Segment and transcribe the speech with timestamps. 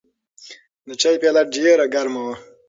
[0.87, 2.35] د چای پیاله ډېره ګرمه وه.